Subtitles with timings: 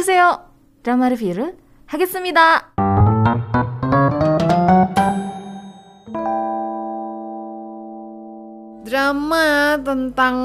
[0.00, 0.40] 오세요.
[0.82, 2.72] 드라마 리뷰를 하겠습니다.
[8.86, 10.36] Drama tentang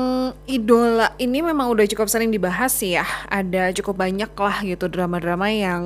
[0.50, 3.05] idola ini memang udah cukup sering dibahas sih ya.
[3.29, 5.86] Ada cukup banyak lah gitu drama-drama yang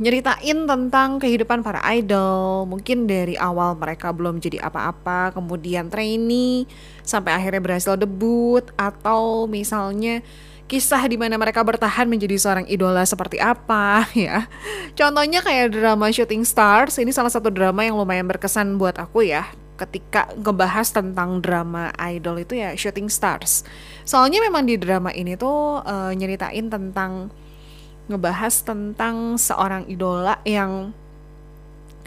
[0.00, 2.64] nyeritain tentang kehidupan para idol.
[2.66, 6.64] Mungkin dari awal mereka belum jadi apa-apa, kemudian trainee,
[7.04, 10.24] sampai akhirnya berhasil debut, atau misalnya
[10.65, 14.49] kisah di mana mereka bertahan menjadi seorang idola seperti apa ya.
[14.97, 19.45] Contohnya kayak drama Shooting Stars, ini salah satu drama yang lumayan berkesan buat aku ya
[19.75, 23.67] ketika ngebahas tentang drama idol itu ya Shooting Stars.
[24.07, 27.27] Soalnya memang di drama ini tuh uh, nyeritain tentang
[28.07, 30.95] ngebahas tentang seorang idola yang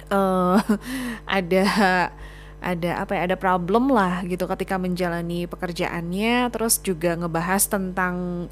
[0.09, 0.57] uh,
[1.39, 1.65] ada
[2.75, 8.47] ada apa ya ada problem lah gitu ketika menjalani pekerjaannya terus juga ngebahas tentang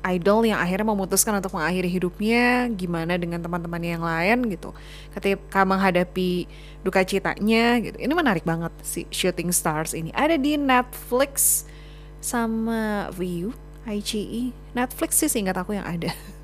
[0.00, 4.72] idol yang akhirnya memutuskan untuk mengakhiri hidupnya gimana dengan teman-teman yang lain gitu.
[5.12, 6.48] Ketika menghadapi
[6.80, 8.00] duka citanya gitu.
[8.00, 10.08] Ini menarik banget si Shooting Stars ini.
[10.16, 11.68] Ada di Netflix
[12.20, 13.52] sama View
[13.88, 16.12] ICE Netflix sih seingat aku yang ada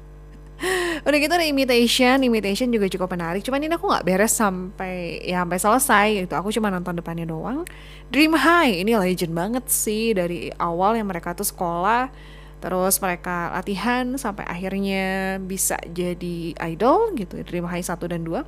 [1.05, 3.45] udah gitu ada imitation imitation juga cukup menarik.
[3.45, 6.35] Cuman ini aku nggak beres sampai ya sampai selesai gitu.
[6.37, 7.69] Aku cuma nonton depannya doang.
[8.09, 10.17] Dream High ini legend banget sih.
[10.17, 12.09] Dari awal yang mereka tuh sekolah
[12.57, 18.43] terus mereka latihan sampai akhirnya bisa jadi idol gitu Dream High 1 dan 2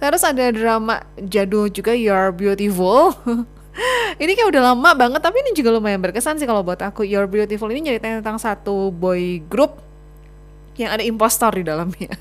[0.00, 3.16] terus ada drama jadul juga You're Beautiful.
[4.22, 7.04] Ini kayak udah lama banget tapi ini juga lumayan berkesan sih kalau buat aku.
[7.04, 9.85] You're Beautiful ini nyeritain tentang satu boy group
[10.76, 12.12] yang ada impostor di dalamnya.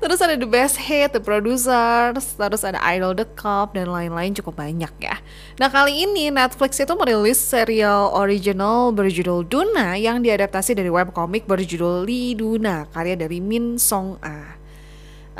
[0.00, 4.58] terus ada The Best Hit, The Producers, terus ada Idol The Cup, dan lain-lain cukup
[4.58, 5.20] banyak ya.
[5.60, 12.08] Nah kali ini Netflix itu merilis serial original berjudul Duna yang diadaptasi dari webcomic berjudul
[12.08, 14.56] Lee Duna, karya dari Min Song A.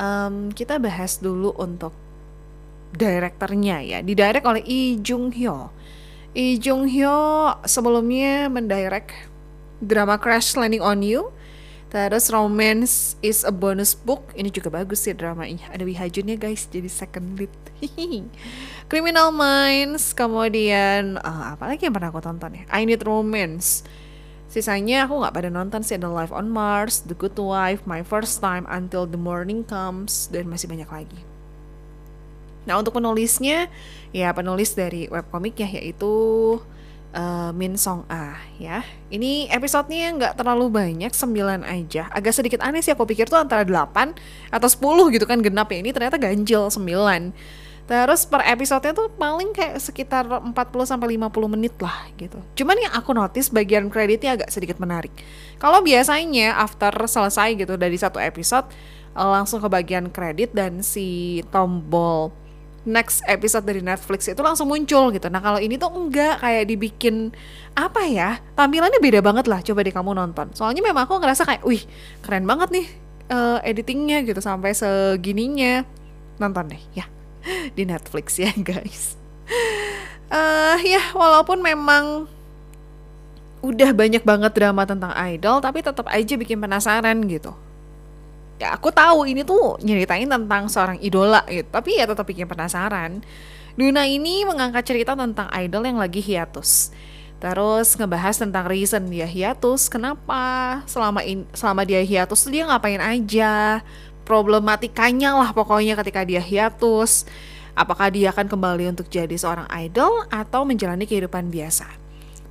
[0.01, 1.97] Um, kita bahas dulu untuk
[2.93, 5.73] direkturnya ya, didirect oleh Lee Jung Hyo.
[6.37, 9.30] Lee Jung Hyo sebelumnya mendirect
[9.81, 11.33] drama Crash Landing on You.
[11.91, 14.31] Terus Romance is a Bonus Book.
[14.39, 15.67] Ini juga bagus sih dramanya.
[15.75, 17.51] Ada Wihajun ya guys jadi second lead.
[18.93, 22.65] Criminal Minds Kemudian uh, Apa lagi yang pernah aku tonton ya?
[22.69, 23.83] I Need Romance.
[24.51, 28.45] Sisanya aku gak pada nonton sih Ada Life on Mars The Good Wife My First
[28.45, 31.21] Time Until the Morning Comes Dan masih banyak lagi.
[32.69, 33.73] Nah untuk penulisnya
[34.13, 36.13] Ya penulis dari webkomiknya yaitu
[37.15, 38.83] uh, Min Song A ya.
[39.11, 42.07] Ini episodenya nggak terlalu banyak, 9 aja.
[42.11, 44.15] Agak sedikit aneh sih aku pikir tuh antara 8
[44.51, 45.79] atau 10 gitu kan genap ya.
[45.83, 47.35] Ini ternyata ganjil 9.
[47.91, 50.55] Terus per episodenya tuh paling kayak sekitar 40
[50.87, 52.39] sampai 50 menit lah gitu.
[52.55, 55.11] Cuman yang aku notice bagian kreditnya agak sedikit menarik.
[55.59, 58.71] Kalau biasanya after selesai gitu dari satu episode
[59.11, 62.31] langsung ke bagian kredit dan si tombol
[62.89, 65.29] next episode dari Netflix itu langsung muncul gitu.
[65.29, 67.29] Nah kalau ini tuh enggak kayak dibikin
[67.77, 69.61] apa ya tampilannya beda banget lah.
[69.61, 70.53] Coba deh kamu nonton.
[70.57, 71.85] Soalnya memang aku ngerasa kayak, wih
[72.25, 72.87] keren banget nih
[73.29, 75.85] uh, editingnya gitu sampai segininya.
[76.41, 77.05] Nonton deh ya
[77.77, 79.17] di Netflix ya guys.
[80.31, 82.31] Uh, ya walaupun memang
[83.61, 87.53] udah banyak banget drama tentang idol tapi tetap aja bikin penasaran gitu
[88.61, 93.25] ya aku tahu ini tuh nyeritain tentang seorang idola gitu tapi ya tetap bikin penasaran.
[93.73, 96.93] Duna ini mengangkat cerita tentang idol yang lagi hiatus.
[97.41, 103.81] Terus ngebahas tentang reason dia hiatus kenapa selama in, selama dia hiatus dia ngapain aja?
[104.29, 107.25] Problematikanya lah pokoknya ketika dia hiatus.
[107.73, 111.89] Apakah dia akan kembali untuk jadi seorang idol atau menjalani kehidupan biasa?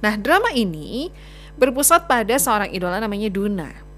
[0.01, 1.13] Nah drama ini
[1.59, 3.88] berpusat pada seorang idola namanya Duna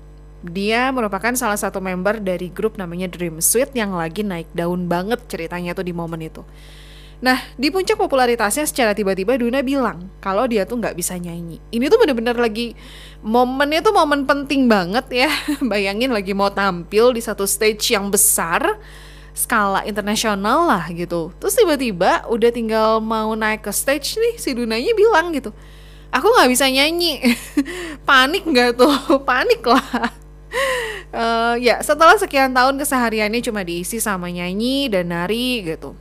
[0.41, 5.22] dia merupakan salah satu member dari grup namanya Dream Suite yang lagi naik daun banget
[5.29, 6.41] ceritanya tuh di momen itu.
[7.22, 11.61] Nah, di puncak popularitasnya secara tiba-tiba Duna bilang kalau dia tuh nggak bisa nyanyi.
[11.70, 12.73] Ini tuh bener-bener lagi
[13.22, 15.29] momennya tuh momen penting banget ya.
[15.72, 18.82] Bayangin lagi mau tampil di satu stage yang besar,
[19.37, 21.29] skala internasional lah gitu.
[21.37, 25.53] Terus tiba-tiba udah tinggal mau naik ke stage nih, si Dunanya bilang gitu,
[26.09, 27.22] aku nggak bisa nyanyi.
[28.09, 28.97] Panik nggak tuh?
[29.29, 30.21] Panik lah
[31.16, 35.96] uh, ya setelah sekian tahun kesehariannya cuma diisi sama nyanyi dan nari gitu.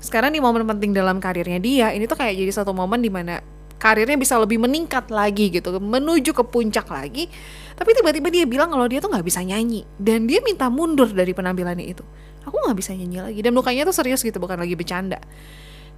[0.00, 3.42] Sekarang di momen penting dalam karirnya dia ini tuh kayak jadi satu momen di mana
[3.76, 7.28] karirnya bisa lebih meningkat lagi gitu menuju ke puncak lagi.
[7.76, 11.36] Tapi tiba-tiba dia bilang kalau dia tuh nggak bisa nyanyi dan dia minta mundur dari
[11.36, 12.04] penampilannya itu.
[12.46, 15.20] Aku nggak bisa nyanyi lagi dan mukanya tuh serius gitu bukan lagi bercanda.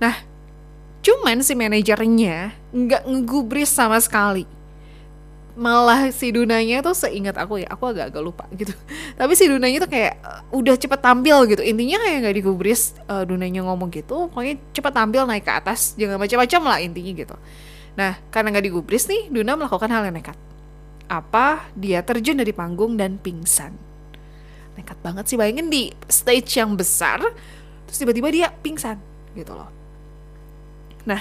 [0.02, 0.14] Nah
[0.98, 4.57] cuman si manajernya nggak ngegubris sama sekali
[5.58, 8.70] malah si Dunanya tuh seingat aku ya aku agak-agak lupa gitu.
[9.18, 11.66] Tapi si Dunanya tuh kayak uh, udah cepet tampil gitu.
[11.66, 16.22] Intinya kayak nggak digubris uh, Dunanya ngomong gitu pokoknya cepet tampil naik ke atas jangan
[16.22, 17.36] macam-macam lah intinya gitu.
[17.98, 20.38] Nah karena nggak digubris nih Duna melakukan hal yang nekat.
[21.10, 21.66] Apa?
[21.74, 23.74] Dia terjun dari panggung dan pingsan.
[24.78, 27.18] Nekat banget sih bayangin di stage yang besar
[27.90, 29.02] terus tiba-tiba dia pingsan
[29.34, 29.66] gitu loh.
[31.02, 31.18] Nah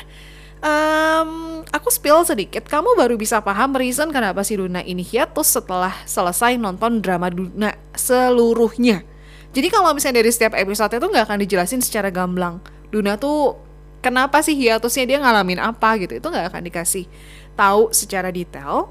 [0.58, 5.94] Um, aku spill sedikit, kamu baru bisa paham reason kenapa si Duna ini hiatus setelah
[6.10, 9.06] selesai nonton drama Duna seluruhnya.
[9.54, 12.58] Jadi kalau misalnya dari setiap episode itu nggak akan dijelasin secara gamblang.
[12.90, 13.54] Duna tuh
[14.02, 17.06] kenapa sih hiatusnya dia ngalamin apa gitu, itu nggak akan dikasih
[17.54, 18.90] tahu secara detail.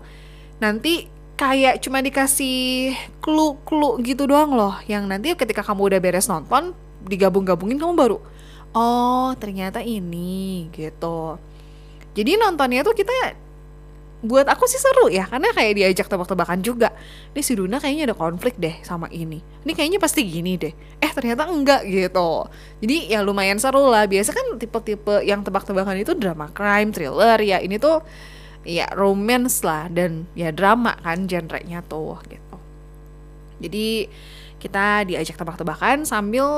[0.62, 6.72] Nanti kayak cuma dikasih clue-clue gitu doang loh, yang nanti ketika kamu udah beres nonton,
[7.04, 8.18] digabung-gabungin kamu baru,
[8.72, 11.36] oh ternyata ini gitu
[12.16, 13.12] jadi nontonnya tuh kita
[14.24, 16.88] buat aku sih seru ya karena kayak diajak tebak-tebakan juga.
[17.36, 19.44] Ini si Duna kayaknya ada konflik deh sama ini.
[19.62, 20.72] Ini kayaknya pasti gini deh.
[20.98, 22.48] Eh ternyata enggak gitu.
[22.80, 24.08] Jadi ya lumayan seru lah.
[24.08, 28.00] Biasa kan tipe-tipe yang tebak-tebakan itu drama crime thriller ya ini tuh
[28.64, 32.56] ya romance lah dan ya drama kan genrenya tuh gitu.
[33.60, 34.08] Jadi
[34.56, 36.48] kita diajak tebak-tebakan sambil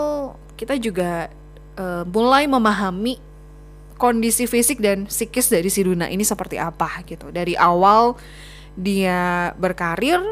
[0.54, 1.26] kita juga
[1.74, 3.27] uh, mulai memahami
[3.98, 7.28] kondisi fisik dan psikis dari si Duna ini seperti apa gitu.
[7.34, 8.14] Dari awal
[8.78, 10.22] dia berkarir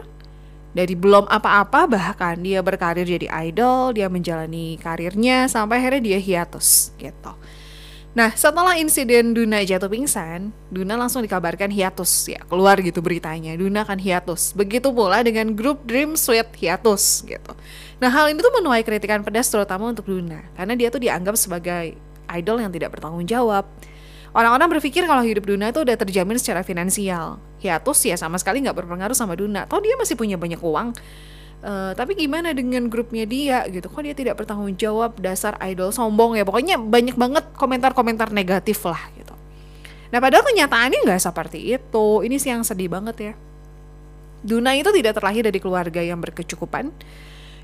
[0.76, 6.92] dari belum apa-apa bahkan dia berkarir jadi idol, dia menjalani karirnya sampai akhirnya dia hiatus
[7.00, 7.32] gitu.
[8.16, 13.52] Nah, setelah insiden Duna jatuh pingsan, Duna langsung dikabarkan hiatus ya, keluar gitu beritanya.
[13.60, 14.56] Duna akan hiatus.
[14.56, 17.52] Begitu pula dengan grup Dream Sweet hiatus gitu.
[18.00, 21.96] Nah, hal ini tuh menuai kritikan pedas terutama untuk Duna karena dia tuh dianggap sebagai
[22.30, 23.66] idol yang tidak bertanggung jawab.
[24.36, 27.40] Orang-orang berpikir kalau hidup Duna itu udah terjamin secara finansial.
[27.56, 29.64] Hiatus ya sama sekali nggak berpengaruh sama Duna.
[29.64, 30.92] Tahu dia masih punya banyak uang.
[31.64, 33.88] Uh, tapi gimana dengan grupnya dia gitu?
[33.88, 36.44] Kok dia tidak bertanggung jawab dasar idol sombong ya?
[36.44, 39.32] Pokoknya banyak banget komentar-komentar negatif lah gitu.
[40.12, 42.06] Nah padahal kenyataannya nggak seperti itu.
[42.20, 43.32] Ini sih yang sedih banget ya.
[44.44, 46.92] Duna itu tidak terlahir dari keluarga yang berkecukupan.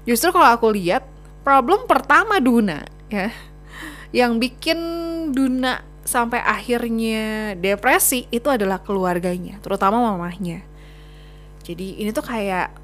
[0.08, 1.04] Justru kalau aku lihat
[1.44, 2.80] problem pertama Duna
[3.12, 3.28] ya
[4.12, 4.78] yang bikin
[5.32, 10.60] Duna sampai akhirnya depresi itu adalah keluarganya, terutama mamahnya.
[11.64, 12.74] Jadi ini tuh kayak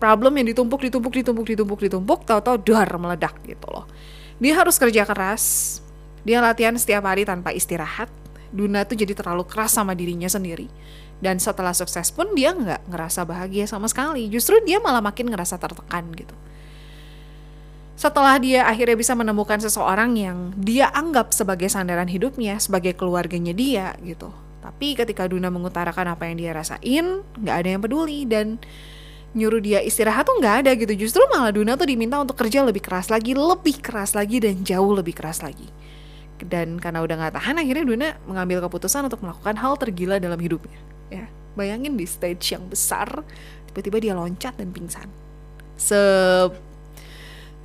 [0.00, 3.84] problem yang ditumpuk, ditumpuk, ditumpuk, ditumpuk, ditumpuk, tahu-tahu dar meledak gitu loh.
[4.38, 5.44] Dia harus kerja keras,
[6.22, 8.08] dia latihan setiap hari tanpa istirahat.
[8.48, 10.70] Duna tuh jadi terlalu keras sama dirinya sendiri.
[11.18, 14.30] Dan setelah sukses pun dia nggak ngerasa bahagia sama sekali.
[14.30, 16.32] Justru dia malah makin ngerasa tertekan gitu
[17.98, 23.98] setelah dia akhirnya bisa menemukan seseorang yang dia anggap sebagai sandaran hidupnya, sebagai keluarganya dia
[24.06, 24.30] gitu.
[24.62, 28.62] Tapi ketika Duna mengutarakan apa yang dia rasain, nggak ada yang peduli dan
[29.34, 30.94] nyuruh dia istirahat tuh nggak ada gitu.
[30.94, 34.94] Justru malah Duna tuh diminta untuk kerja lebih keras lagi, lebih keras lagi dan jauh
[34.94, 35.66] lebih keras lagi.
[36.38, 40.78] Dan karena udah nggak tahan, akhirnya Duna mengambil keputusan untuk melakukan hal tergila dalam hidupnya.
[41.10, 41.26] Ya,
[41.58, 43.26] bayangin di stage yang besar,
[43.66, 45.10] tiba-tiba dia loncat dan pingsan.
[45.74, 45.98] Se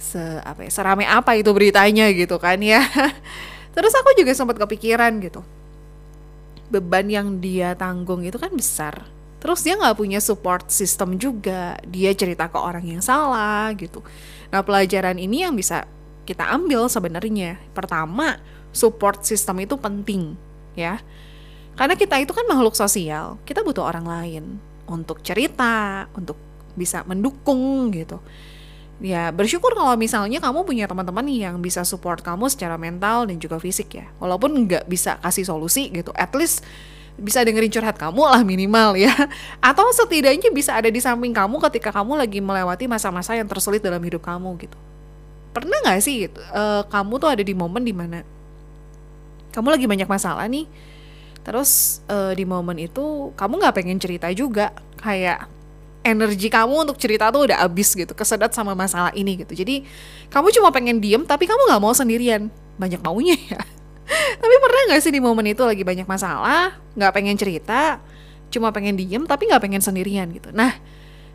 [0.04, 2.84] se apa ya serame apa itu beritanya gitu kan ya.
[3.76, 5.40] Terus aku juga sempat kepikiran gitu.
[6.68, 9.08] Beban yang dia tanggung itu kan besar.
[9.40, 11.80] Terus dia nggak punya support system juga.
[11.88, 14.04] Dia cerita ke orang yang salah gitu.
[14.52, 15.88] Nah pelajaran ini yang bisa
[16.28, 17.58] kita ambil sebenarnya.
[17.72, 18.38] Pertama
[18.76, 20.36] support system itu penting
[20.76, 21.00] ya.
[21.74, 23.42] Karena kita itu kan makhluk sosial.
[23.48, 24.44] Kita butuh orang lain
[24.86, 26.38] untuk cerita untuk
[26.78, 28.22] bisa mendukung gitu
[29.02, 33.58] ya bersyukur kalau misalnya kamu punya teman-teman yang bisa support kamu secara mental dan juga
[33.58, 34.06] fisik ya.
[34.22, 36.62] Walaupun nggak bisa kasih solusi gitu at least
[37.14, 39.14] bisa dengerin curhat kamu lah minimal ya.
[39.74, 44.02] Atau setidaknya bisa ada di samping kamu ketika kamu lagi melewati masa-masa yang tersulit dalam
[44.02, 44.78] hidup kamu gitu.
[45.54, 48.26] Pernah nggak sih gitu, uh, kamu tuh ada di momen di mana
[49.54, 50.66] kamu lagi banyak masalah nih
[51.46, 55.46] terus uh, di momen itu kamu nggak pengen cerita juga kayak
[56.04, 59.56] energi kamu untuk cerita tuh udah abis gitu kesedot sama masalah ini gitu.
[59.56, 59.88] Jadi
[60.30, 62.52] kamu cuma pengen diem tapi kamu nggak mau sendirian.
[62.76, 63.62] Banyak maunya ya.
[64.42, 68.04] Tapi pernah nggak sih di momen itu lagi banyak masalah nggak pengen cerita
[68.52, 70.52] cuma pengen diem tapi nggak pengen sendirian gitu.
[70.52, 70.76] Nah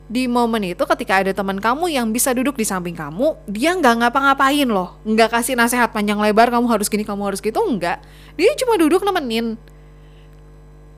[0.09, 4.05] di momen itu ketika ada teman kamu yang bisa duduk di samping kamu dia nggak
[4.05, 5.01] ngapa-ngapain loh.
[5.09, 8.05] Nggak kasih nasihat panjang lebar kamu harus gini kamu harus gitu enggak
[8.37, 9.57] dia cuma duduk nemenin.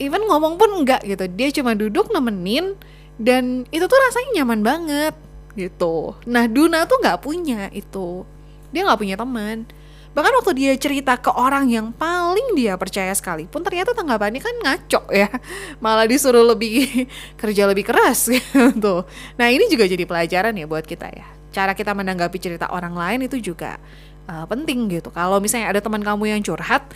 [0.00, 1.24] Even ngomong pun enggak gitu.
[1.30, 2.74] Dia cuma duduk nemenin
[3.20, 5.14] dan itu tuh rasanya nyaman banget
[5.52, 8.24] gitu nah Duna tuh nggak punya itu
[8.72, 9.68] dia nggak punya teman
[10.10, 15.06] Bahkan waktu dia cerita ke orang yang paling dia percaya sekalipun ternyata tanggapannya kan ngaco
[15.14, 15.30] ya.
[15.84, 17.06] Malah disuruh lebih
[17.40, 19.06] kerja lebih keras gitu.
[19.38, 21.26] Nah, ini juga jadi pelajaran ya buat kita ya.
[21.54, 23.78] Cara kita menanggapi cerita orang lain itu juga
[24.26, 25.14] uh, penting gitu.
[25.14, 26.90] Kalau misalnya ada teman kamu yang curhat,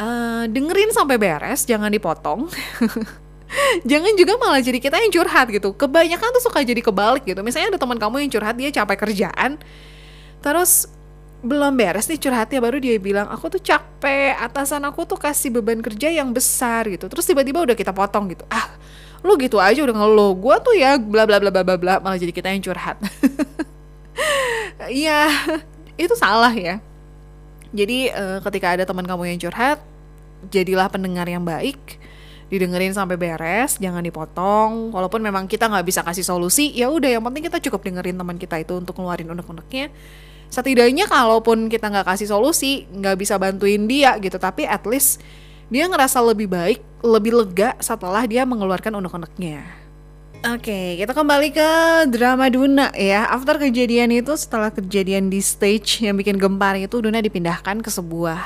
[0.00, 2.48] uh, dengerin sampai beres, jangan dipotong.
[3.90, 5.74] Jangan juga malah jadi kita yang curhat gitu.
[5.74, 7.40] Kebanyakan tuh suka jadi kebalik gitu.
[7.42, 9.58] Misalnya ada teman kamu yang curhat dia capek kerjaan,
[10.40, 10.90] terus
[11.40, 15.80] belum beres nih curhatnya baru dia bilang aku tuh capek atasan aku tuh kasih beban
[15.80, 17.08] kerja yang besar gitu.
[17.08, 18.44] Terus tiba-tiba udah kita potong gitu.
[18.52, 18.76] Ah
[19.20, 20.32] lu gitu aja udah ngeluh.
[20.36, 22.96] Gue tuh ya bla bla bla bla bla bla malah jadi kita yang curhat.
[24.88, 25.28] Iya
[26.00, 26.80] itu salah ya.
[27.70, 29.76] Jadi uh, ketika ada teman kamu yang curhat
[30.48, 31.99] jadilah pendengar yang baik
[32.50, 34.90] didengerin sampai beres jangan dipotong.
[34.90, 38.36] Walaupun memang kita nggak bisa kasih solusi ya udah yang penting kita cukup dengerin teman
[38.36, 39.88] kita itu untuk ngeluarin unek-uneknya.
[40.50, 45.22] Setidaknya kalaupun kita nggak kasih solusi nggak bisa bantuin dia gitu tapi at least
[45.70, 49.80] dia ngerasa lebih baik lebih lega setelah dia mengeluarkan unek-uneknya.
[50.40, 51.70] Oke, okay, kita kembali ke
[52.08, 53.28] drama Duna ya.
[53.28, 58.40] After kejadian itu, setelah kejadian di stage yang bikin gempar itu, Duna dipindahkan ke sebuah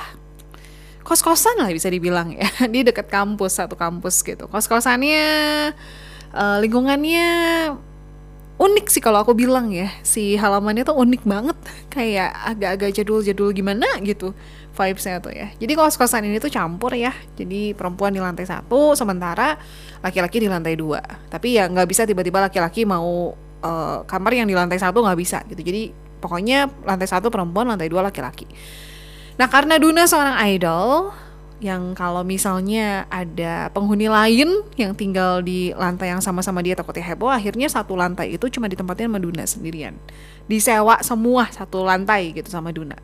[1.05, 2.49] kos-kosan lah bisa dibilang ya.
[2.73, 4.49] Di dekat kampus, satu kampus gitu.
[4.49, 5.25] Kos-kosannya,
[6.33, 7.29] uh, lingkungannya
[8.55, 9.93] unik sih kalau aku bilang ya.
[10.01, 11.59] Si halamannya tuh unik banget
[11.95, 14.33] kayak agak-agak jadul-jadul gimana gitu
[14.75, 15.55] vibesnya tuh ya.
[15.55, 17.15] Jadi kos kosan ini tuh campur ya.
[17.39, 19.55] Jadi perempuan di lantai satu sementara
[20.03, 20.99] laki-laki di lantai dua.
[21.31, 25.47] Tapi ya nggak bisa tiba-tiba laki-laki mau uh, kamar yang di lantai satu nggak bisa
[25.47, 25.63] gitu.
[25.63, 28.49] Jadi pokoknya lantai satu perempuan lantai dua laki-laki
[29.35, 31.11] nah karena Duna seorang idol
[31.64, 37.33] yang kalau misalnya ada penghuni lain yang tinggal di lantai yang sama-sama dia takutnya heboh
[37.33, 39.97] akhirnya satu lantai itu cuma ditempatin sama Duna sendirian.
[40.45, 43.00] Disewa semua satu lantai gitu sama Duna.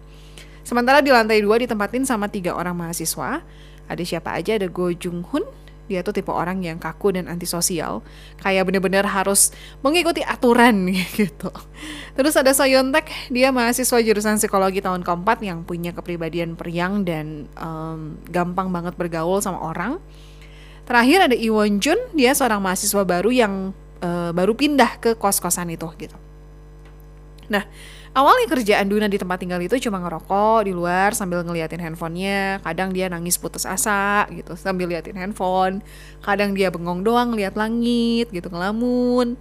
[0.60, 3.40] Sementara di lantai dua ditempatin sama tiga orang mahasiswa.
[3.88, 4.60] Ada siapa aja?
[4.60, 5.42] Ada Go Jung Hoon
[5.90, 8.06] dia tuh tipe orang yang kaku dan antisosial.
[8.38, 9.50] Kayak bener-bener harus
[9.82, 11.50] mengikuti aturan gitu.
[12.14, 18.14] Terus ada Soyontek dia mahasiswa jurusan psikologi tahun keempat yang punya kepribadian periang dan um,
[18.30, 19.98] gampang banget bergaul sama orang.
[20.86, 25.90] Terakhir ada Iwon Jun dia seorang mahasiswa baru yang uh, baru pindah ke kos-kosan itu
[25.98, 26.14] gitu.
[27.50, 27.66] Nah
[28.10, 32.58] Awalnya kerjaan Duna di tempat tinggal itu cuma ngerokok di luar sambil ngeliatin handphonenya.
[32.66, 35.78] Kadang dia nangis putus asa gitu sambil liatin handphone.
[36.18, 39.38] Kadang dia bengong doang lihat langit gitu ngelamun.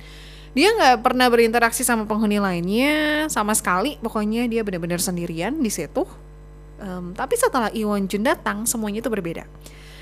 [0.54, 3.98] Dia nggak pernah berinteraksi sama penghuni lainnya sama sekali.
[4.06, 6.06] Pokoknya dia benar-benar sendirian di situ.
[6.78, 9.50] Um, tapi setelah Iwon Jun datang semuanya itu berbeda.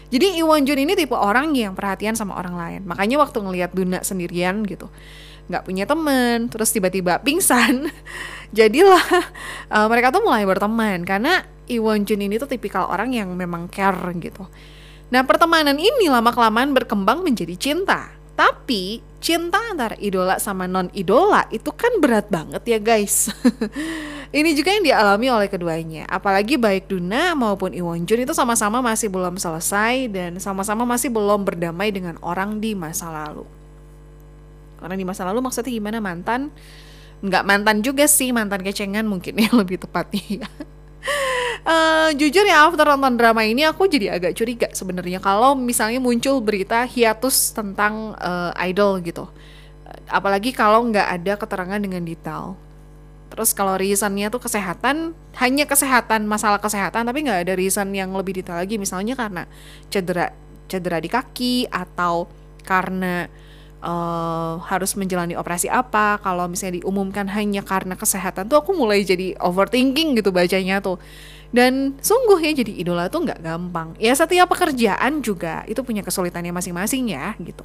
[0.07, 2.81] Jadi Iwon Jun ini tipe orang yang perhatian sama orang lain.
[2.87, 4.87] Makanya waktu ngelihat Duna sendirian gitu,
[5.47, 7.87] nggak punya temen terus tiba-tiba pingsan.
[8.57, 9.03] Jadilah
[9.71, 13.99] uh, mereka tuh mulai berteman karena Iwon Jun ini tuh tipikal orang yang memang care
[14.19, 14.47] gitu.
[15.11, 18.11] Nah pertemanan ini lama kelamaan berkembang menjadi cinta.
[18.37, 23.33] Tapi cinta antara idola sama non idola itu kan berat banget ya guys.
[24.37, 26.05] Ini juga yang dialami oleh keduanya.
[26.05, 31.49] Apalagi baik Duna maupun Iwon Jun itu sama-sama masih belum selesai dan sama-sama masih belum
[31.49, 33.56] berdamai dengan orang di masa lalu
[34.77, 36.53] karena di masa lalu maksudnya gimana mantan
[37.21, 40.45] nggak mantan juga sih mantan kecengan mungkin ya lebih tepatnya
[41.67, 46.39] uh, jujur ya after nonton drama ini aku jadi agak curiga sebenarnya kalau misalnya muncul
[46.39, 49.27] berita hiatus tentang uh, idol gitu.
[50.07, 52.59] Apalagi kalau nggak ada keterangan dengan detail.
[53.27, 58.39] Terus kalau reasonnya tuh kesehatan hanya kesehatan masalah kesehatan tapi nggak ada reason yang lebih
[58.39, 58.79] detail lagi.
[58.79, 59.43] Misalnya karena
[59.91, 60.31] cedera
[60.67, 62.27] cedera di kaki atau
[62.67, 63.27] karena
[63.87, 69.39] uh, harus menjalani operasi apa kalau misalnya diumumkan hanya karena kesehatan tuh aku mulai jadi
[69.39, 70.99] overthinking gitu bacanya tuh.
[71.47, 73.95] Dan sungguh ya jadi idola tuh nggak gampang.
[74.03, 77.63] Ya setiap pekerjaan juga itu punya kesulitannya masing-masing ya gitu.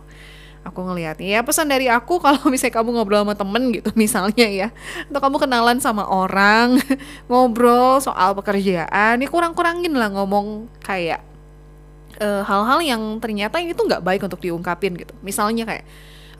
[0.62, 4.68] Aku ngelihatnya ya pesan dari aku kalau misalnya kamu ngobrol sama temen gitu misalnya ya
[5.10, 6.78] atau kamu kenalan sama orang
[7.28, 11.31] ngobrol soal pekerjaan ya kurang-kurangin lah ngomong kayak
[12.20, 15.14] uh, hal-hal yang ternyata ini tuh nggak baik untuk diungkapin gitu.
[15.24, 15.84] Misalnya kayak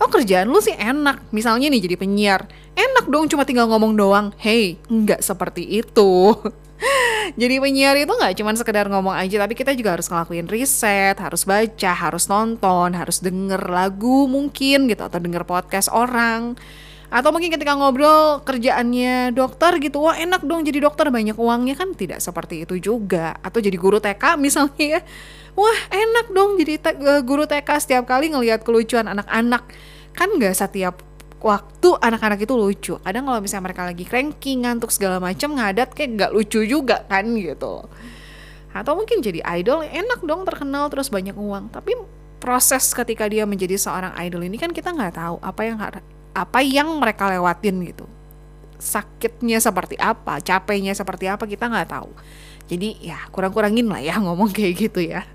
[0.02, 1.30] oh kerjaan lu sih enak.
[1.30, 4.26] Misalnya nih jadi penyiar enak dong cuma tinggal ngomong doang.
[4.36, 6.34] Hey nggak seperti itu.
[7.38, 11.46] Jadi penyiar itu nggak cuma sekedar ngomong aja tapi kita juga harus ngelakuin riset harus
[11.46, 16.58] baca harus nonton harus denger lagu mungkin gitu atau denger podcast orang.
[17.12, 21.76] Atau mungkin ketika ngobrol kerjaannya dokter gitu wah enak dong jadi dokter banyak uangnya.
[21.76, 23.36] Kan tidak seperti itu juga.
[23.44, 24.80] Atau jadi guru TK misalnya.
[24.98, 25.00] ya
[25.58, 26.90] wah enak dong jadi te
[27.24, 29.68] guru TK setiap kali ngelihat kelucuan anak-anak
[30.12, 31.00] kan nggak setiap
[31.42, 32.94] waktu anak-anak itu lucu.
[33.02, 37.26] Kadang kalau misalnya mereka lagi cranky, ngantuk segala macam ngadat kayak nggak lucu juga kan
[37.34, 37.82] gitu.
[38.72, 41.74] Atau mungkin jadi idol enak dong terkenal terus banyak uang.
[41.74, 41.98] Tapi
[42.38, 45.76] proses ketika dia menjadi seorang idol ini kan kita nggak tahu apa yang
[46.32, 48.06] apa yang mereka lewatin gitu.
[48.78, 52.10] Sakitnya seperti apa, capeknya seperti apa kita nggak tahu.
[52.70, 55.26] Jadi ya kurang-kurangin lah ya ngomong kayak gitu ya.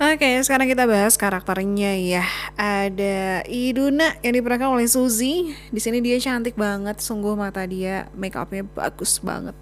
[0.00, 2.24] Oke, sekarang kita bahas karakternya ya.
[2.56, 5.52] Ada Iduna yang diperankan oleh Suzy.
[5.68, 9.52] Di sini dia cantik banget, sungguh mata dia make upnya bagus banget.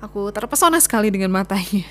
[0.00, 1.84] Aku terpesona sekali dengan matanya.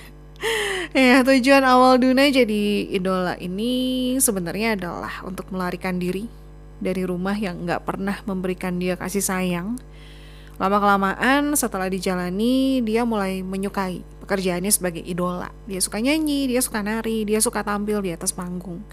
[0.97, 6.25] ya, tujuan awal Duna jadi idola ini sebenarnya adalah untuk melarikan diri
[6.81, 9.77] dari rumah yang nggak pernah memberikan dia kasih sayang.
[10.59, 15.49] Lama-kelamaan setelah dijalani, dia mulai menyukai pekerjaannya sebagai idola.
[15.65, 18.83] Dia suka nyanyi, dia suka nari, dia suka tampil di atas panggung.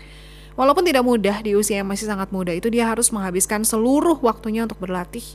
[0.57, 4.65] Walaupun tidak mudah di usia yang masih sangat muda itu dia harus menghabiskan seluruh waktunya
[4.65, 5.27] untuk berlatih.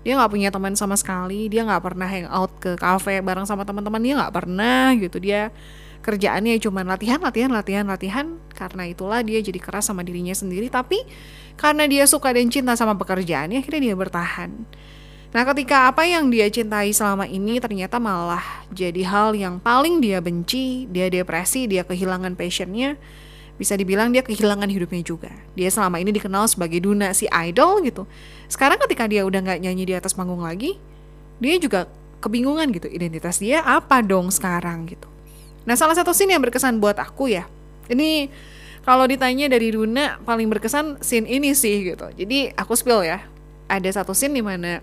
[0.00, 3.68] Dia nggak punya teman sama sekali, dia nggak pernah hang out ke cafe bareng sama
[3.68, 5.20] teman-teman dia nggak pernah gitu.
[5.20, 5.52] Dia
[6.00, 8.26] kerjaannya cuma latihan, latihan, latihan, latihan.
[8.56, 10.72] Karena itulah dia jadi keras sama dirinya sendiri.
[10.72, 11.04] Tapi
[11.60, 14.64] karena dia suka dan cinta sama pekerjaannya, akhirnya dia bertahan.
[15.30, 18.42] Nah, ketika apa yang dia cintai selama ini ternyata malah
[18.74, 22.98] jadi hal yang paling dia benci, dia depresi, dia kehilangan passionnya,
[23.54, 25.30] bisa dibilang dia kehilangan hidupnya juga.
[25.54, 28.10] Dia selama ini dikenal sebagai Duna si idol gitu.
[28.50, 30.82] Sekarang ketika dia udah nggak nyanyi di atas panggung lagi,
[31.38, 31.86] dia juga
[32.18, 35.06] kebingungan gitu identitas dia apa dong sekarang gitu.
[35.62, 37.46] Nah, salah satu scene yang berkesan buat aku ya,
[37.86, 38.34] ini
[38.82, 42.10] kalau ditanya dari Duna paling berkesan scene ini sih gitu.
[42.18, 43.22] Jadi aku spill ya,
[43.70, 44.82] ada satu scene di mana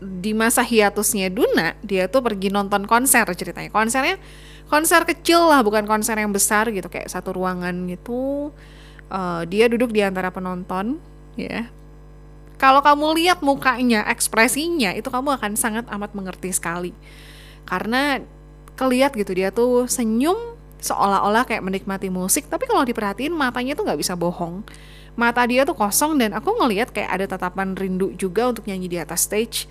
[0.00, 3.72] di masa hiatusnya Duna dia tuh pergi nonton konser ceritanya.
[3.72, 4.20] Konsernya
[4.68, 8.52] konser kecil lah bukan konser yang besar gitu kayak satu ruangan gitu.
[9.06, 10.98] Uh, dia duduk di antara penonton
[11.38, 11.70] ya.
[12.56, 16.92] Kalau kamu lihat mukanya ekspresinya itu kamu akan sangat amat mengerti sekali.
[17.68, 18.20] Karena
[18.76, 24.00] keliat gitu dia tuh senyum seolah-olah kayak menikmati musik tapi kalau diperhatiin matanya tuh nggak
[24.00, 24.64] bisa bohong.
[25.16, 28.98] Mata dia tuh kosong dan aku ngelihat kayak ada tatapan rindu juga untuk nyanyi di
[29.00, 29.64] atas stage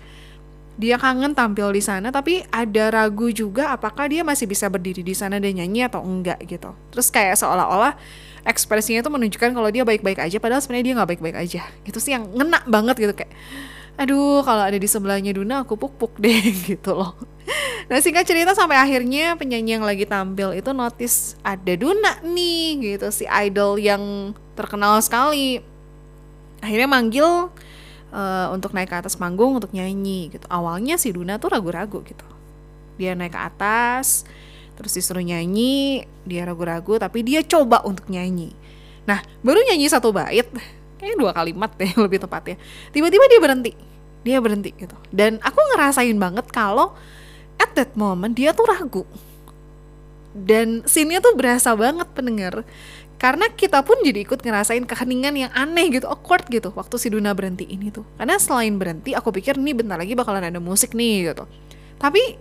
[0.76, 5.16] dia kangen tampil di sana tapi ada ragu juga apakah dia masih bisa berdiri di
[5.16, 6.76] sana dan nyanyi atau enggak gitu.
[6.92, 7.96] Terus kayak seolah-olah
[8.44, 11.62] ekspresinya itu menunjukkan kalau dia baik-baik aja padahal sebenarnya dia nggak baik-baik aja.
[11.88, 13.32] Itu sih yang ngena banget gitu kayak
[13.96, 17.16] aduh kalau ada di sebelahnya Duna aku puk-puk deh gitu loh.
[17.88, 23.08] Nah singkat cerita sampai akhirnya penyanyi yang lagi tampil itu notice ada Duna nih gitu
[23.08, 25.64] si idol yang terkenal sekali.
[26.60, 27.48] Akhirnya manggil
[28.16, 30.48] uh, untuk naik ke atas panggung untuk nyanyi gitu.
[30.48, 32.24] Awalnya si Duna tuh ragu-ragu gitu.
[32.96, 34.24] Dia naik ke atas
[34.76, 38.52] terus disuruh nyanyi, dia ragu-ragu tapi dia coba untuk nyanyi.
[39.08, 40.44] Nah, baru nyanyi satu bait,
[41.00, 42.56] kayaknya dua kalimat deh lebih tepatnya.
[42.92, 43.72] Tiba-tiba dia berhenti.
[44.26, 44.96] Dia berhenti gitu.
[45.08, 46.92] Dan aku ngerasain banget kalau
[47.56, 49.04] at that moment dia tuh ragu
[50.36, 52.60] dan scene-nya tuh berasa banget pendengar
[53.16, 57.32] karena kita pun jadi ikut ngerasain keheningan yang aneh gitu awkward gitu waktu si Duna
[57.32, 58.04] berhenti ini tuh.
[58.20, 61.48] Karena selain berhenti aku pikir nih bentar lagi bakalan ada musik nih gitu.
[61.96, 62.36] Tapi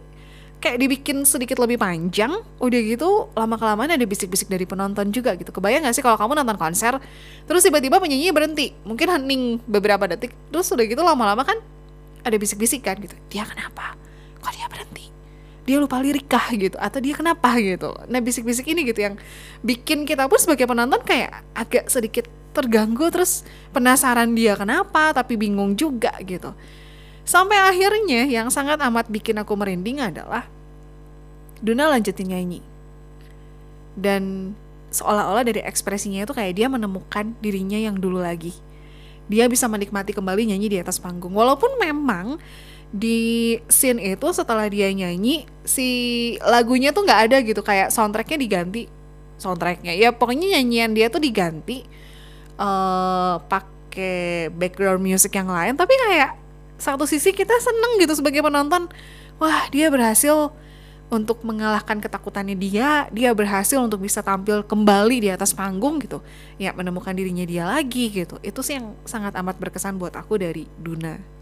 [0.59, 5.55] kayak dibikin sedikit lebih panjang udah gitu lama kelamaan ada bisik-bisik dari penonton juga gitu.
[5.55, 6.99] Kebayang gak sih kalau kamu nonton konser
[7.47, 11.55] terus tiba-tiba penyanyi berhenti mungkin hening beberapa detik terus udah gitu lama-lama kan
[12.27, 13.15] ada bisik-bisik kan gitu.
[13.31, 13.95] Dia kenapa?
[14.43, 15.14] Kok dia berhenti
[15.65, 17.91] dia lupa lirik kah gitu atau dia kenapa gitu.
[18.05, 19.15] Nah bisik-bisik ini gitu yang
[19.65, 25.73] bikin kita pun sebagai penonton kayak agak sedikit terganggu terus penasaran dia kenapa tapi bingung
[25.73, 26.53] juga gitu.
[27.25, 30.45] Sampai akhirnya yang sangat amat bikin aku merinding adalah
[31.63, 32.61] Duna lanjutin nyanyi.
[33.95, 34.53] Dan
[34.91, 38.51] seolah-olah dari ekspresinya itu kayak dia menemukan dirinya yang dulu lagi.
[39.31, 41.33] Dia bisa menikmati kembali nyanyi di atas panggung.
[41.33, 42.37] Walaupun memang
[42.95, 45.87] di scene itu setelah dia nyanyi si
[46.39, 48.87] lagunya tuh nggak ada gitu kayak soundtracknya diganti
[49.35, 51.83] soundtracknya ya pokoknya nyanyian dia tuh diganti
[52.55, 56.39] uh, pakai background music yang lain tapi kayak
[56.79, 58.87] satu sisi kita seneng gitu sebagai penonton
[59.43, 60.55] wah dia berhasil
[61.05, 66.17] untuk mengalahkan ketakutannya dia, dia berhasil untuk bisa tampil kembali di atas panggung gitu.
[66.57, 68.41] Ya, menemukan dirinya dia lagi gitu.
[68.41, 71.34] Itu sih yang sangat amat berkesan buat aku dari Duna.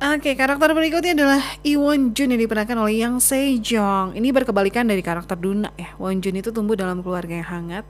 [0.00, 4.16] Oke, karakter berikutnya adalah Iwon Jun yang diperankan oleh Yang Sejong.
[4.16, 5.92] Ini berkebalikan dari karakter Duna ya.
[6.00, 7.84] Won Jun itu tumbuh dalam keluarga yang hangat.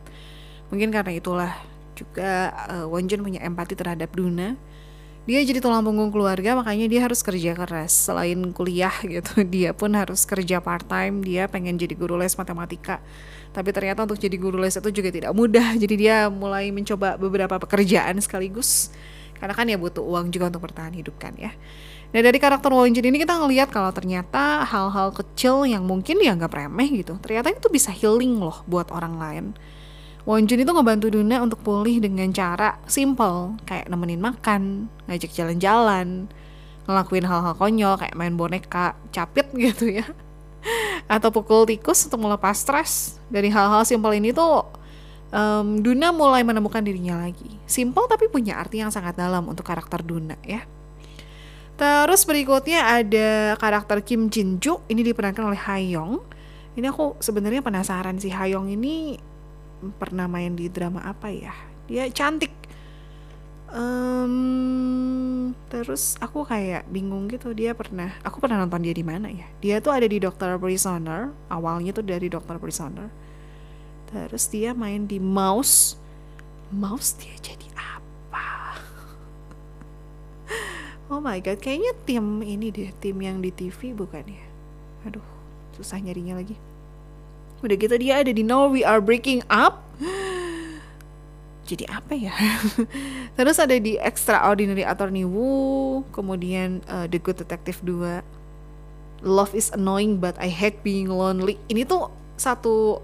[0.75, 1.55] Mungkin karena itulah
[1.95, 4.59] juga uh, Won Jun punya empati terhadap Duna.
[5.23, 7.95] Dia jadi tulang punggung keluarga, makanya dia harus kerja keras.
[7.95, 11.23] Selain kuliah gitu, dia pun harus kerja part time.
[11.23, 12.99] Dia pengen jadi guru les matematika.
[13.55, 15.75] Tapi ternyata untuk jadi guru les itu juga tidak mudah.
[15.87, 18.91] Jadi dia mulai mencoba beberapa pekerjaan sekaligus
[19.41, 21.57] karena kan ya butuh uang juga untuk bertahan hidup kan ya
[22.11, 26.91] Nah dari karakter Wonjin ini kita ngelihat kalau ternyata hal-hal kecil yang mungkin dianggap remeh
[26.91, 29.45] gitu, ternyata itu bisa healing loh buat orang lain.
[30.27, 36.27] Wonjun itu ngebantu Duna untuk pulih dengan cara simple, kayak nemenin makan, ngajak jalan-jalan,
[36.85, 40.07] ngelakuin hal-hal konyol kayak main boneka, capit gitu ya.
[41.07, 43.23] Atau pukul tikus untuk melepas stres.
[43.31, 44.67] Dari hal-hal simple ini tuh
[45.31, 47.49] um, Duna mulai menemukan dirinya lagi.
[47.65, 50.67] Simple tapi punya arti yang sangat dalam untuk karakter Duna ya.
[51.81, 56.21] Terus berikutnya ada karakter Kim Jin Ju, ini diperankan oleh Hayong.
[56.77, 59.17] Ini aku sebenarnya penasaran sih Hayong ini
[59.97, 61.57] pernah main di drama apa ya?
[61.89, 62.53] Dia cantik.
[63.73, 69.47] Um, terus aku kayak bingung gitu dia pernah aku pernah nonton dia di mana ya
[69.63, 73.07] dia tuh ada di Doctor Prisoner awalnya tuh dari Doctor Prisoner
[74.11, 75.95] terus dia main di Mouse
[76.75, 77.70] Mouse dia jadi
[81.11, 84.47] Oh my god, kayaknya tim ini deh, tim yang di TV bukan ya?
[85.11, 85.27] Aduh,
[85.75, 86.55] susah nyarinya lagi.
[87.67, 89.83] Udah gitu dia ada di Now We Are Breaking Up.
[91.69, 92.31] Jadi apa ya?
[93.37, 99.27] Terus ada di Extraordinary Attorney Woo, kemudian uh, The Good Detective 2.
[99.27, 101.59] Love is annoying but I hate being lonely.
[101.67, 102.07] Ini tuh
[102.39, 103.03] satu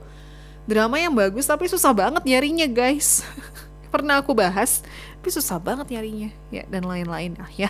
[0.63, 3.27] drama yang bagus tapi susah banget nyarinya, guys.
[3.93, 4.87] Pernah aku bahas
[5.27, 6.31] tapi susah banget nyarinya.
[6.55, 7.35] Ya dan lain-lain.
[7.43, 7.67] Ah ya.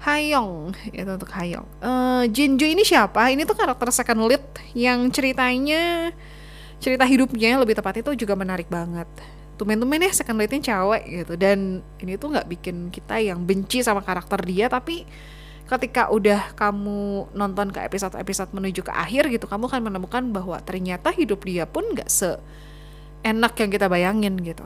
[0.00, 0.72] Hayong.
[0.96, 1.68] Itu untuk Hayong.
[1.76, 3.28] Uh, Jinju ini siapa?
[3.28, 4.40] Ini tuh karakter second lead
[4.72, 6.08] yang ceritanya
[6.80, 9.04] cerita hidupnya lebih tepat itu juga menarik banget.
[9.60, 11.36] Tumen-tumen ya second leadnya cewek gitu.
[11.36, 15.04] Dan ini tuh nggak bikin kita yang benci sama karakter dia tapi
[15.68, 21.12] ketika udah kamu nonton ke episode-episode menuju ke akhir gitu kamu akan menemukan bahwa ternyata
[21.12, 22.40] hidup dia pun nggak se
[23.20, 24.64] enak yang kita bayangin gitu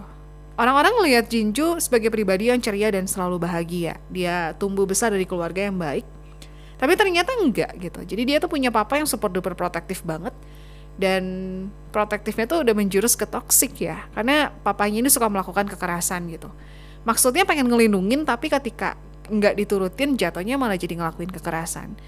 [0.55, 3.99] Orang-orang melihat Jinju sebagai pribadi yang ceria dan selalu bahagia.
[4.07, 6.07] Dia tumbuh besar dari keluarga yang baik.
[6.79, 8.01] Tapi ternyata enggak gitu.
[8.07, 10.31] Jadi dia tuh punya papa yang super duper protektif banget.
[10.95, 11.23] Dan
[11.91, 14.07] protektifnya tuh udah menjurus ke toxic ya.
[14.15, 16.47] Karena papanya ini suka melakukan kekerasan gitu.
[17.03, 18.95] Maksudnya pengen ngelindungin tapi ketika
[19.27, 21.99] nggak diturutin jatuhnya malah jadi ngelakuin kekerasan.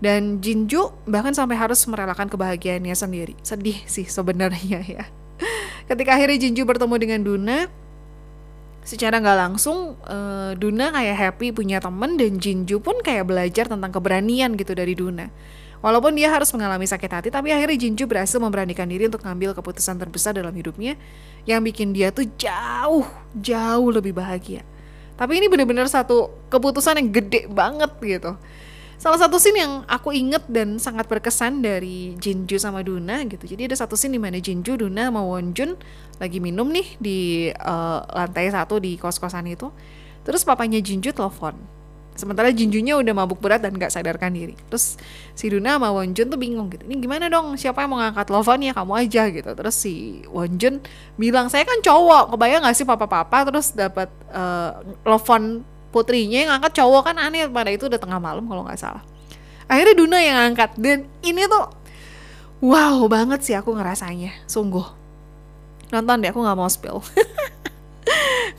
[0.00, 3.34] Dan Jinju bahkan sampai harus merelakan kebahagiaannya sendiri.
[3.46, 5.04] Sedih sih sebenarnya ya.
[5.90, 7.58] Ketika akhirnya Jinju bertemu dengan Duna,
[8.86, 13.90] secara nggak langsung uh, Duna kayak happy punya temen dan Jinju pun kayak belajar tentang
[13.90, 15.26] keberanian gitu dari Duna.
[15.82, 19.98] Walaupun dia harus mengalami sakit hati, tapi akhirnya Jinju berhasil memberanikan diri untuk ngambil keputusan
[19.98, 20.94] terbesar dalam hidupnya
[21.42, 24.62] yang bikin dia tuh jauh, jauh lebih bahagia.
[25.18, 28.38] Tapi ini bener-bener satu keputusan yang gede banget gitu.
[29.00, 33.48] Salah satu scene yang aku inget dan sangat berkesan dari Jinju sama Duna gitu.
[33.48, 35.72] Jadi ada satu scene di mana Jinju, Duna sama Wonjun
[36.20, 39.72] lagi minum nih di uh, lantai satu di kos-kosan itu.
[40.20, 41.56] Terus papanya Jinju telepon.
[42.12, 44.52] Sementara Jinjunya udah mabuk berat dan gak sadarkan diri.
[44.68, 45.00] Terus
[45.32, 46.84] si Duna sama Wonjun tuh bingung gitu.
[46.84, 47.56] Ini gimana dong?
[47.56, 49.50] Siapa yang mau ngangkat telepon ya kamu aja gitu.
[49.56, 50.84] Terus si Wonjun
[51.16, 52.36] bilang saya kan cowok.
[52.36, 57.70] Kebayang gak sih papa-papa terus dapat uh, telepon putrinya yang angkat cowok kan aneh pada
[57.70, 59.02] itu udah tengah malam kalau nggak salah.
[59.70, 61.70] Akhirnya Duna yang angkat dan ini tuh
[62.62, 64.86] wow banget sih aku ngerasanya sungguh.
[65.90, 67.02] Nonton deh aku nggak mau spill.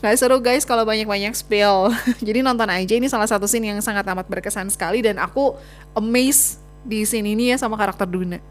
[0.02, 1.94] Nggak seru guys kalau banyak-banyak spill.
[2.26, 5.54] Jadi nonton aja ini salah satu scene yang sangat amat berkesan sekali dan aku
[5.94, 8.42] amazed di scene ini ya sama karakter Duna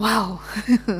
[0.00, 0.40] Wow,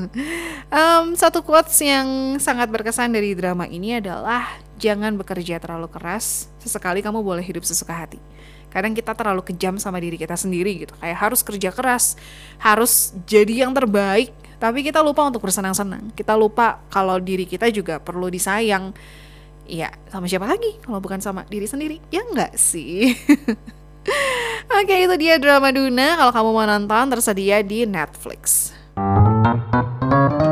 [0.78, 7.00] um, satu quotes yang sangat berkesan dari drama ini adalah jangan bekerja terlalu keras, sesekali
[7.00, 8.20] kamu boleh hidup sesuka hati.
[8.68, 12.20] Kadang kita terlalu kejam sama diri kita sendiri gitu, kayak harus kerja keras,
[12.60, 14.30] harus jadi yang terbaik,
[14.62, 16.14] tapi kita lupa untuk bersenang-senang.
[16.14, 18.94] Kita lupa kalau diri kita juga perlu disayang.
[19.66, 21.98] Ya, sama siapa lagi kalau bukan sama diri sendiri?
[22.14, 23.18] Ya enggak sih.
[24.78, 26.14] Oke, itu dia drama Duna.
[26.14, 28.70] Kalau kamu mau nonton, tersedia di Netflix.
[28.94, 30.51] Thank you.